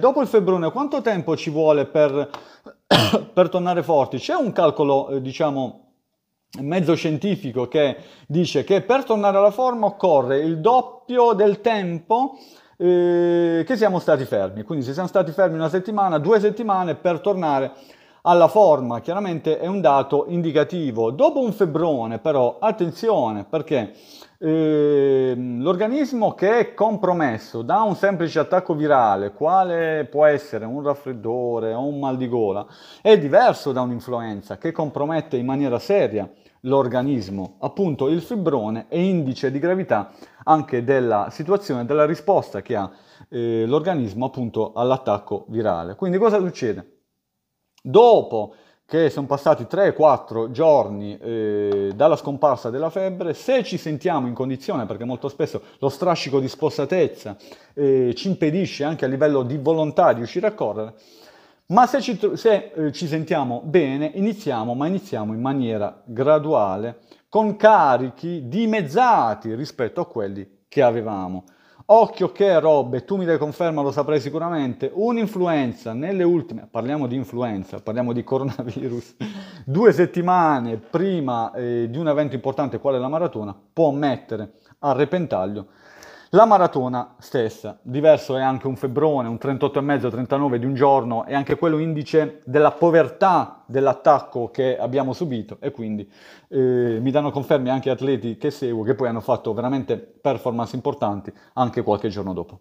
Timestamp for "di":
32.16-32.28, 39.50-39.58, 56.40-56.48, 59.44-59.56, 60.12-60.22, 77.06-77.16, 78.12-78.22, 81.90-81.98, 90.60-90.64